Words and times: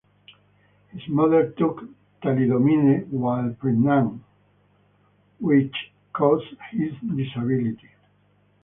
His 0.91 1.07
mother 1.09 1.51
took 1.59 1.81
Thalidomide 2.23 3.09
while 3.09 3.53
pregnant, 3.53 4.23
which 5.39 5.71
caused 6.11 6.55
his 6.71 6.93
disability. 7.15 7.89